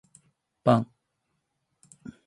[0.63, 0.87] パン